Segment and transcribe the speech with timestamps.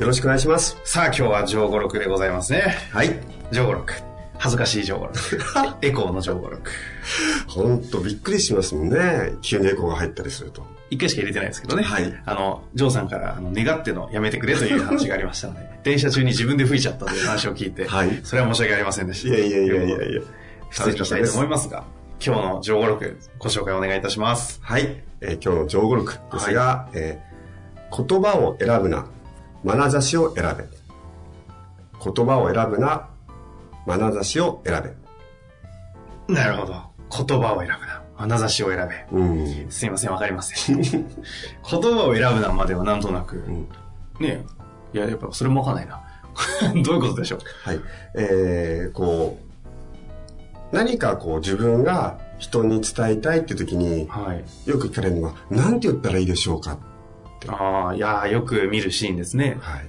[0.00, 0.78] よろしくお願いします。
[0.84, 3.10] さあ今日は城五六でございますねはい。
[3.52, 3.92] 城五六
[4.38, 5.14] 恥ずかしい城五六
[5.82, 6.70] エコーの城五六
[7.46, 9.34] ほんとびっくりしますもんね。
[9.42, 10.66] 急にエコーが入ったりすると。
[10.88, 11.82] 一回しか入れてないですけどね。
[11.82, 19.36] はいあの、ジョーさんから、あの、願ってのやめてくれという話がありましたので、 電車中に自分で吹いちゃったという話を聞いて、はいそれは申し訳ありませんでした。
[19.36, 20.22] いやいやいやいやいや。
[20.70, 21.84] 失礼したいと思いますが、
[22.24, 24.60] 今日の上五六ご紹介お願いいたします。
[24.62, 25.02] はい。
[25.20, 27.30] えー今日の上語録ですが、えー
[27.92, 29.06] 言葉を選ぶな、
[29.64, 30.64] 眼差しを選べ。
[32.02, 33.08] 言葉を選ぶな、
[33.86, 34.82] 眼差しを選
[36.28, 36.74] なるほど。
[37.26, 38.02] 言葉を選ぶな。
[38.28, 39.16] 眼差しを選べ。
[39.18, 39.18] べ。
[39.18, 39.70] うん。
[39.70, 40.80] すいません、わかりません。
[40.80, 41.02] 言
[41.62, 43.68] 葉を選ぶなまではなんとなく、ん
[44.20, 44.44] ね
[44.92, 46.00] え、いや、やっぱそれもわかんないな。
[46.84, 47.68] どういうことでしょう？
[47.68, 47.80] はい。
[48.14, 49.38] えー、こ
[50.72, 54.70] う、何かこう自分が人に伝えたいっていう時に、はい。
[54.70, 56.78] よく聞かれるのは、何て言ったらいいでしょうか
[57.48, 59.58] ああ、いやーよく見るシーンですね。
[59.60, 59.86] はい。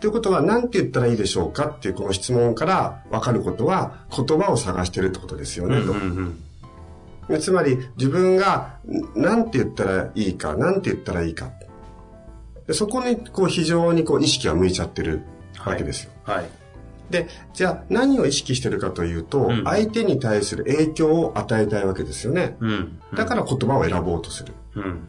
[0.00, 5.82] ということは、何て言ったらいいでしょうかっていうこの質問から分かることは、言葉を探してるってことですよね、
[7.28, 7.38] と。
[7.38, 11.50] つまり、自分がん何て言ったらいいか、何て言ったらいいか。
[12.66, 15.20] でそこに、こう、非常にこう、意識が向いちゃってる
[15.64, 16.12] わけですよ。
[16.24, 16.48] はい。
[17.10, 22.56] で、じゃあ、何を意識してるかというと、うん相手に対する影響を与えたいわけですよね。
[22.60, 22.98] うん。
[23.14, 24.54] だから言葉を選ぼうとする。
[24.76, 25.08] うん。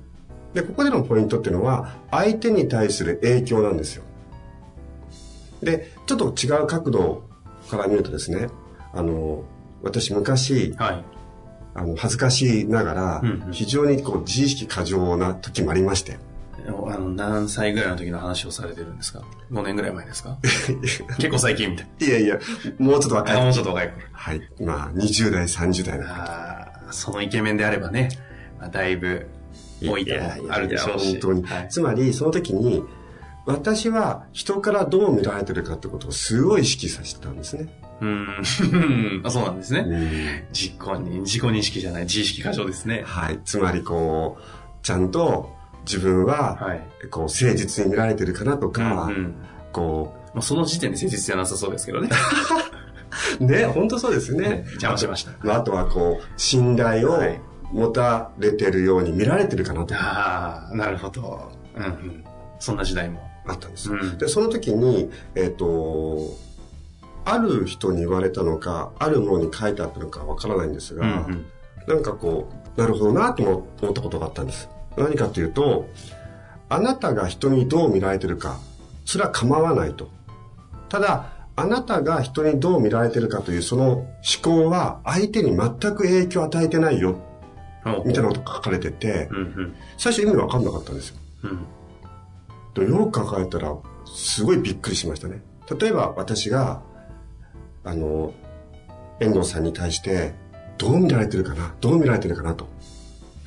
[0.53, 4.03] で、ここでのポイントっていうのは、相手に対する影響なんですよ。
[5.63, 7.23] で、ちょっと違う角度
[7.69, 8.47] から見るとですね、
[8.93, 9.43] あの、
[9.83, 11.05] 私昔、はい。
[11.73, 16.17] あの、恥ずかしながらうんう、ん非常にこう、自意識過剰な時もありまして。
[16.67, 20.37] あの、何歳ぐらいの時の話をされてるんですか ?5 年ぐらい前ですか？
[21.17, 21.87] 結構最近みたい。
[22.01, 22.39] いやいや、
[22.77, 23.49] もうちょっと若あ、もい。
[23.51, 24.01] うちょっと若い頃。
[24.11, 24.41] はい。
[24.59, 26.05] まあ、20代、30代の。
[26.07, 28.09] あーそのイケメンであればね、
[28.59, 29.25] まあ、だいぶ
[29.81, 31.03] 多いともあるでしょうし。
[31.03, 31.43] いやいや本当に。
[31.43, 32.83] はいつまり、その時に、
[33.45, 37.67] 私は人からどう見られてるかってことをすごい意識させてたんですね。
[38.01, 38.07] うー
[39.21, 39.21] ん。
[39.25, 39.79] あ そうなんですね。
[39.79, 39.99] うん
[40.53, 43.03] 自己に、自己認識じゃない、自意識過剰ですね。
[43.05, 43.39] はい。
[43.43, 44.41] つまりこう、
[44.83, 45.51] ちゃんと
[45.85, 46.81] 自分は、はい。
[47.09, 49.35] こう、誠実に見られてるかなとか、うんうん
[49.71, 52.09] こまあ、その時点で誠実じゃなさそうですけどね。
[53.39, 54.55] う、 ね、本当そうですよねね。
[54.71, 57.41] 邪魔しましたまあ、あとはこう、信頼をはい
[57.71, 61.51] 持たれてるように見られてるかなとか、ああ、なるほど。
[61.75, 62.23] うんうん。
[62.59, 63.31] そんな時代も。
[63.45, 63.95] あったんですよ。
[63.99, 66.29] うんで、その時に、えっ、と、
[67.25, 71.45] ある人に言われたのか、あるものに書いてあったのかわからないんですが、うんうん
[71.87, 74.69] なんかこう、なるほどなと思思ったことがあったんです。
[74.97, 75.89] 何かというと、
[76.69, 78.59] あなたが人にどう見られてるか、
[79.03, 80.09] それは構わないと。
[80.89, 84.07] ただ、あなたが人にどう見られてるかというその思
[84.43, 87.30] 考は相手に全く影響を与えてないよ、お
[88.05, 89.75] みたいなことが書かれててう、んうん。
[89.97, 91.17] 最初意味わかんなかったんですよ。
[92.77, 92.89] うん。
[92.89, 93.75] よく考えたら、
[94.05, 95.41] すごいびっくりしましたね。
[95.79, 96.81] 例えば私が、
[97.83, 98.33] あの、
[99.19, 100.33] 遠藤さんに対して、
[100.77, 101.75] どう見られてるかな？
[101.81, 102.55] どう見られてるかな？
[102.55, 102.67] と、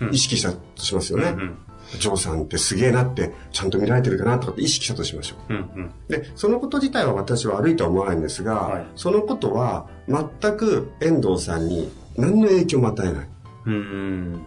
[0.01, 1.31] うん意識したとしますよね。
[1.31, 1.59] うんうん
[1.99, 4.39] ジョーさんってすげえなって、ちゃんと見られてるかな？
[4.39, 5.55] とかって意識したとしましょう。
[5.55, 5.91] うんうん。
[6.09, 13.29] で、そのこと自体は私は悪いとは思わないんですが、はいそのことは全く遠藤さんに何の影響も与えない。
[13.67, 14.47] うーん。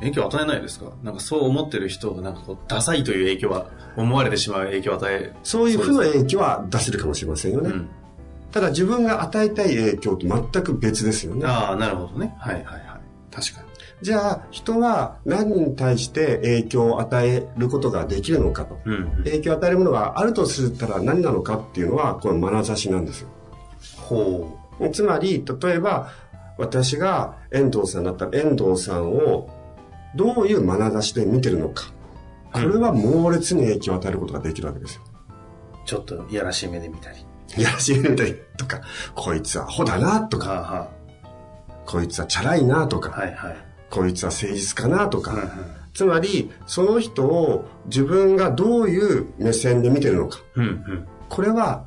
[0.00, 0.92] 影響を与えないですか？
[1.02, 3.66] なんかそう思ってる人がなんかこう、ダサいという影響は、
[3.96, 7.70] 思われてしまう影響を与え、そういう負の影響は出せるかもしれませんよね。
[7.70, 7.88] うん。
[8.50, 11.46] ただ自分が与えたい影響と全く別ですよね。
[11.46, 12.34] ああ、なるほどね。
[12.38, 12.82] はいはいはい。
[13.30, 13.68] 確かに。
[14.00, 18.78] じゃあ、人は何に対して影響を与えることができるのかと。
[18.86, 19.10] うん。
[19.24, 23.28] 影響を与えるものがあるとすたら何なのかっていうのは、この眼差しなんですよ。
[23.98, 24.58] ほ
[24.92, 26.08] つまり、例えば、
[26.60, 29.48] 私が遠藤さんだったら遠藤さんを
[30.14, 31.92] どういう眼差しで見てるのか。
[32.52, 35.02] これは猛烈に影響を与えることができるわけですよ。
[35.84, 35.88] う。
[35.88, 37.24] ちょっといやらしい目で見たり。
[37.56, 38.82] いやらしいみたいとか、
[39.14, 40.90] こいつはアホだなとか、は
[41.86, 43.56] こいつはチャラいなとか、あ、はいはい。
[43.88, 45.48] こいつは誠実かなとか、うんうん
[45.92, 50.38] つまり、その人を自分がどういう目線で見てるのか。
[50.54, 51.84] うんこれは、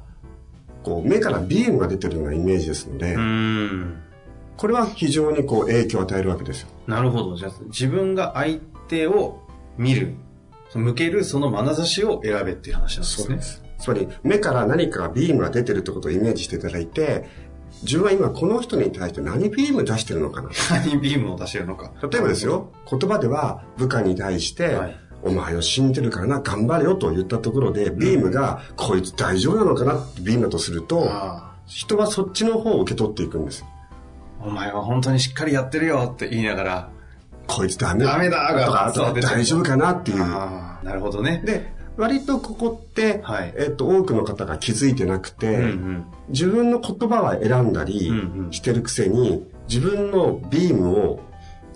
[0.83, 4.02] こう、目からビームが出てるようなイメージですので、うん。
[4.53, 4.57] うん。
[4.57, 6.69] これは非常にこう影響を与えるわけですよ。
[6.87, 7.35] なるほど。
[7.35, 9.41] じゃあ、自分が相手を
[9.77, 10.15] 見る、
[10.73, 13.63] 向けるその眼差しを選べっていう話なんですね。
[13.79, 17.27] つまり、目から何かビームが出てるってことをイメージしていただいて、
[17.81, 20.49] 自分は今この人に対して何ビーム出してるのかな。
[20.69, 21.91] 何ビームを出してるのか。
[22.01, 33.63] 例えばですよ、言葉では部下に対して、はいお前を信じてるからな、頑張れよと言ったところで、ビームが、こいつ大丈夫なのかなってビームだとすると、あ人はそっちの方を受け取っていくんです。
[34.43, 36.89] あお前は本当にしっかりやってるよって言いながら、
[37.47, 40.19] こいつダメダメだがと大丈夫かなっていう。
[40.19, 41.41] なるほどね。
[41.45, 46.05] で、割とここって、はいえっと、多くの方が気づいてなくて、うんうん。
[46.29, 51.19] 自分の言葉は選んだりうんうんしてるくせに、自分のビームを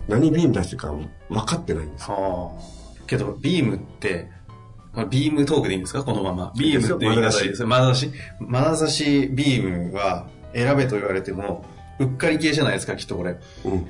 [0.07, 0.93] 何ビーム出してるか
[1.29, 2.09] 分かってないんです。
[2.09, 3.03] はあ。
[3.05, 4.29] けど、ビームって、
[5.09, 6.03] ビームトークでいいんですか？
[6.03, 6.51] このまま。
[6.57, 7.67] ビームって言い方でいいですよ。
[7.67, 8.11] 眼差し。
[8.41, 11.65] 眼差しビームは選べと言われても、
[11.99, 13.37] うっかり系じゃないですか、きっとこれ。
[13.65, 13.87] うん。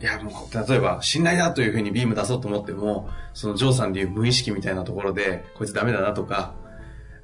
[0.00, 6.54] いや、もう、例えば、信頼だというふうにビーム出そうと思っても、そのジョーさんでいう無意識みたいなところで、こいつダメだなとか、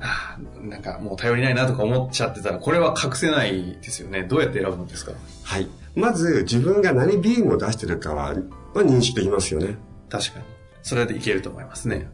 [0.04, 4.24] ああなんかもう頼りないなとか思っちゃってたら、これは隠せないですよね。
[4.24, 5.12] どうやって選ぶんですか？
[5.44, 5.68] はい。
[5.94, 8.30] まず、自分が何ビームを出してるかは、
[8.74, 9.76] は認識できますよね。
[10.08, 10.44] 確かに。
[10.82, 12.08] それでいけると思いますね。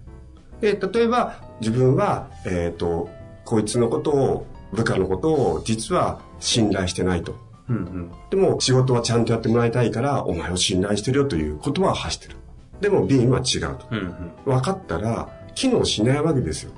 [0.60, 3.08] で、例えば、自分は、えっ、と、
[3.44, 7.36] こいつのことを、部下のことを、実は信頼してないと。
[7.68, 8.12] うんうん。
[8.30, 12.36] でも、仕事はちゃんとやってもらいたいから、お前を信頼してるよという言葉を発してる。
[12.80, 13.86] でも、ビームは違うと。
[13.90, 14.32] うんうん。
[14.44, 16.72] 分かったら、機能しないわけですよ。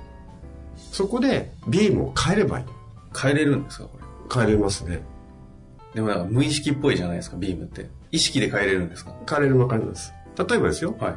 [0.77, 2.65] そこで、ビームを変えればいい。
[3.17, 4.45] 変えれるんですかこれ？
[4.47, 5.03] 変えれますね。
[5.95, 7.89] でもなんか無意識っぽいじゃないですか、ビームって。
[8.13, 9.13] 意識で変えれるんですか？
[9.29, 10.13] 変えれるわかります。
[10.39, 10.97] 例えばですよ。
[10.99, 11.15] はい。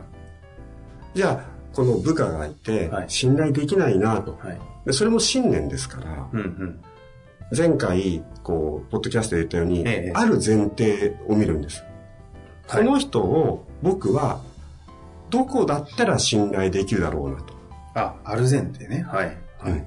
[1.14, 4.38] じゃあ、この部下がいてはい、信頼できないなと。
[4.42, 4.60] はい。
[4.86, 6.82] でそれも信念ですから、うんうん。
[7.56, 11.82] 前回、こう、ポッドキャストで言ったように、ええある前提を見るんです。
[11.82, 11.94] はい
[12.66, 14.42] この人を僕は、
[15.30, 17.54] どこだったら信頼できるだろうなと。
[17.94, 19.04] あ、ある前提ね。
[19.04, 19.38] はい。
[19.60, 19.86] はい。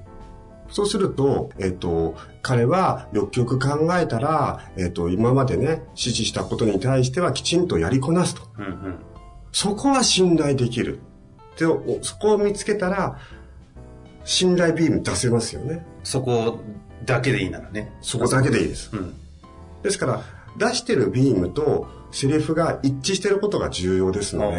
[0.69, 8.43] そうすると、えっ、と、彼はよくよく考えたら、えっ、と、今までね、指示したことに対してはきちんとやりこなすと。
[8.59, 8.99] うんうん。
[9.53, 10.99] そこは信頼できる。
[11.59, 13.19] で、おそこを見つけたら、
[14.25, 15.87] 信頼ビーム出せますよね。
[16.03, 16.59] そこ
[17.05, 17.93] だけでいいならね。
[18.01, 18.91] そこだけでいいです。
[18.93, 19.15] うん。
[19.83, 20.23] ですから、
[20.57, 24.59] 出してるビームとセリフが一致してることが重要ですので、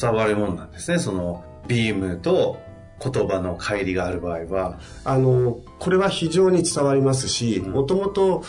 [0.00, 0.98] 伝わるもんなんですね。
[0.98, 2.58] その、ビームと
[3.00, 4.80] 言葉の乖離がある場合は。
[5.04, 8.42] あの、これは非常に伝わりますし、うんもともと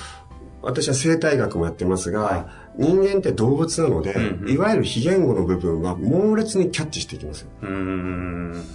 [0.62, 7.50] 私は生態学もやってますが、は人間って動物なので、うんうんいわゆる非言語の部分は猛烈にキャッチしていきますよ。
[7.62, 8.66] うーん。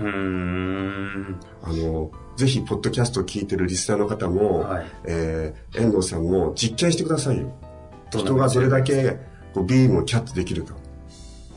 [0.00, 1.40] うーん。
[1.62, 7.52] あの、ぜひ、ポッドキャストを聞いてるリスナーの方も、はいえー遠藤さんも実験してくださいよ。
[8.10, 9.18] 人がどれだけ
[9.52, 10.74] こうビームをキャッチできるか。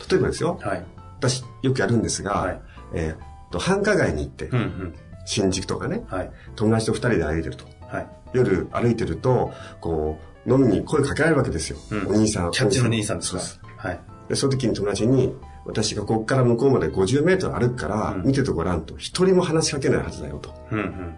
[0.09, 0.85] 例えばですよ、はい。
[1.19, 2.61] 私よくやるんですが、はい
[2.93, 4.95] えーと繁華街に行って、うんうん。
[5.25, 6.31] 新宿とかね、はい。
[6.55, 7.65] 友達と二人で歩いてると。
[7.87, 8.07] はい。
[8.33, 9.51] 夜歩いてると、
[9.81, 11.77] こう、飲みに声かけられるわけですよ。
[11.91, 12.51] うんお兄さん。
[12.51, 13.67] キャッチの兄さんですか？
[13.77, 13.99] はい。
[14.29, 15.33] で、その時に友達に、
[15.67, 18.95] 私がここから向こうまで50メートル歩くから、うん見ててごらんと。
[18.97, 20.53] 一人も話しかけないはずだよと。
[20.71, 21.15] うんうん。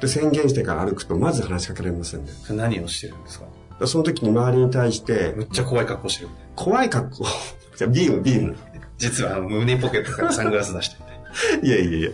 [0.00, 2.30] で、宣言してから歩くと、まず話しかけられませんね。
[2.30, 3.46] それ何をしてるんですか？
[3.80, 6.28] でその時に周りに対してむ、っちゃ怖い格好してる。
[6.56, 7.24] 怖い格好？
[7.76, 8.56] じゃあビーム、ビーム。
[8.98, 11.02] 実は胸ポケットからサングラス出してて。
[11.66, 12.10] いやいやいや。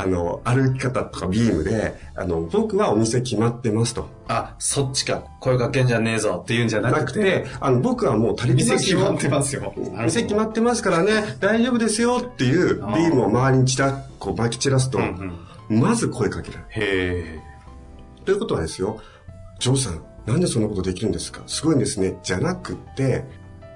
[0.00, 4.08] あの、歩き方とかビームで、あの、僕はお店決まってますと。
[4.28, 5.24] あ、そっちか。
[5.40, 8.76] 声かけんじゃねえぞって言うんじゃなくてあの、僕はもう足りて店。
[8.76, 9.74] 決まってますよ。
[10.04, 15.36] 店決まってますからね、大丈夫ですよっていうビームを周りに散ら、こう巻き散らすと、うん
[15.68, 15.80] うん。
[15.80, 16.58] まず声かける。
[16.70, 17.40] へ
[18.24, 19.00] ということはですよ、
[19.58, 21.42] ジョーさん、なんでそんなことできるんですか？
[21.46, 22.18] すごいんですね。
[22.22, 23.24] じゃなくって、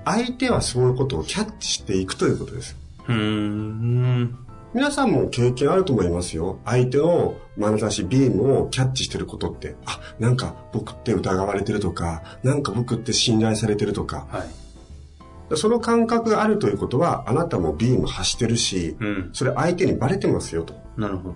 [0.04, 2.76] 相手はそういうことをキャッチしていくということです。
[3.08, 3.12] え。
[3.12, 4.38] うーん。
[4.74, 6.58] 皆さんも経験あると思いますよ。
[6.64, 15.56] 相手の眼差し、ビームをキャッチしてることって、あ、なんか僕って疑われてるとか、なんか僕って信頼されてるとか、はい。
[15.56, 19.30] その感覚があるということは、あなたもビーム発してるし、うん。
[19.34, 20.74] それ相手にバレてますよと。
[20.96, 21.34] なるほど。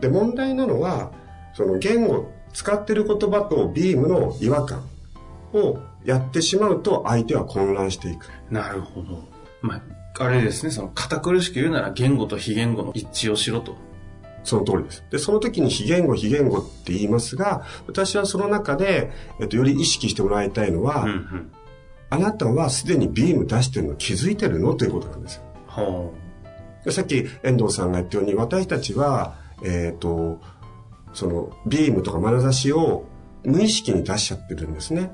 [0.00, 1.10] で、問題なのは、
[1.54, 4.88] その言語、使ってる言葉とビームの違和感
[5.52, 8.28] をやってしまうと相手は混乱していく。
[8.50, 9.24] なるほど。
[9.60, 9.82] まあ、
[10.18, 13.76] あれですね、その、堅苦しく言うなら言語と非言語の一致をしろと。
[14.44, 15.04] その通りです。
[15.10, 21.52] で、その時に非言語、非言語って言いますが、私はその中で、えっと、より意識してもらいたいのは、うんうん。
[22.08, 25.42] あなたはすでにビーム出してるの気づいてるのということなんですよ。
[25.66, 26.14] ほ
[26.84, 30.40] でさっき遠藤さんが言ったように、私たちは、えっ、と、
[31.12, 33.04] その、ビームとか眼差しを
[33.44, 35.10] 無意識に出しちゃってるんですね。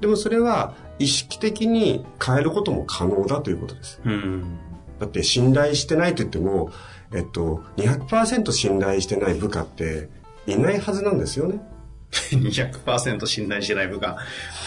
[0.00, 4.00] でもそれは意識的に変えることも可能だということです。
[4.04, 4.08] う。
[4.08, 4.58] うん。
[4.98, 6.70] だって信頼してないと言っても、
[7.12, 10.08] えっと、200%信頼してない部下って
[10.46, 11.60] いないはずなんですよね。
[12.10, 14.18] 200%信頼してない部下。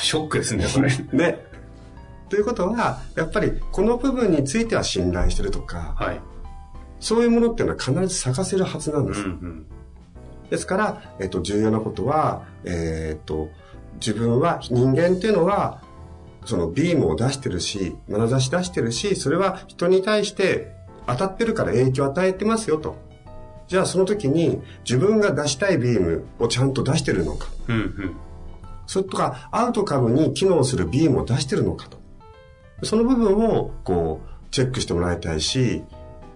[0.02, 0.90] ショックですね、それ。
[1.14, 1.46] ね。
[2.30, 6.20] ということは、やっぱりこの部分については信頼してるとか、はい。
[7.00, 9.22] そういうものっていうのは必ず探せるはずなんうんです。
[9.22, 9.66] うん。
[10.50, 13.50] ですから、えっと、重要なことは、えっと、
[13.96, 15.82] 自分は、人間っていうのは、
[16.48, 20.74] そのビームを出してるし、眼差し出してるし、それは人に対して
[21.06, 22.96] 当たってるから影響を与えてますよと。
[23.68, 27.50] じゃあその時に自分が出したいビームをちゃんと出してるのか。
[27.68, 28.18] うんうん。
[28.86, 31.98] それとか、アウトカムに機能するビームを出してるのかと。
[32.84, 35.84] その部分を、こう、チェックしてもらいたいし、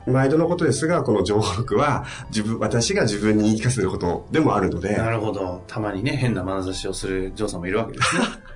[0.06, 5.64] 毎度のことですが、この情報録は、自分、私が自分に言い聞かせることでもあるので、なるほど。
[5.68, 8.24] たまにね、変な眼差しをするジョーさんもいるわけですね。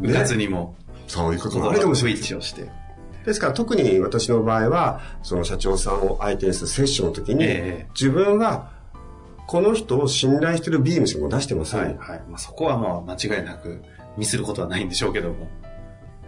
[0.00, 0.74] 部活にも、
[1.06, 2.12] そういうこともあここスイ。
[2.12, 2.68] ッチをして。
[3.24, 8.70] ですから、特に私の場合は、その社長さんを相手にするセッションの時に、ええ自分は、
[9.46, 11.80] この人を信頼してるビームしか出してません。
[11.80, 12.22] はい、はい。
[12.28, 13.82] まあ、そこはまあ、間違いなく
[14.16, 15.48] ミスることはないんでしょうけども。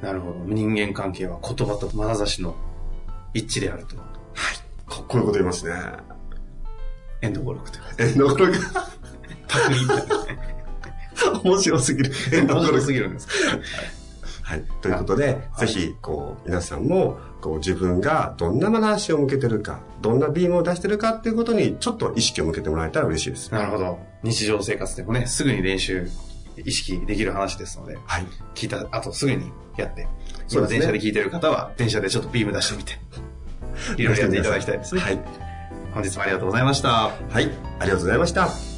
[0.01, 0.39] なるほど。
[0.47, 2.55] 人間関係は言葉と眼差しの
[3.35, 3.97] 一致であると。
[3.97, 5.73] かっこいいこと言いますね。
[7.21, 7.91] エンド語録というか。
[7.99, 8.91] え、なかなか
[9.49, 9.79] パクリ。
[11.45, 12.13] 面白すぎる。
[12.33, 13.29] 面白すぎるんです。
[14.43, 14.65] はい。
[14.81, 23.53] ということで、ぜひ、こう、皆さんも、こう、自分がどんな眼差しを向けてるか、どんなビームを出してるかっていうことに、ちょっと意識を向けてもらえたら嬉しいです。
[23.53, 23.99] なるほど。
[24.23, 26.09] 日常生活でもね、すぐに練習、
[26.65, 28.27] 意識できる話ですので、はい。
[28.55, 32.93] 聞いた後すぐにやって、今そうですね電車で聞いてる方は、電車でちょっとビーム出してみて、
[34.01, 35.03] いろいろやっていただきたいですね。
[35.03, 35.21] はい。
[35.93, 36.89] 本日もありがとうございました。
[36.89, 37.51] はい。
[37.81, 38.78] ありがとうございました。